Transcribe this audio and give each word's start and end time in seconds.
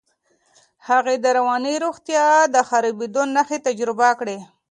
هغې 0.87 1.15
د 1.23 1.25
رواني 1.37 1.75
روغتیا 1.85 2.25
د 2.53 2.55
خرابېدو 2.67 3.23
نښې 3.35 3.57
تجربه 3.67 4.09
کړې. 4.19 4.37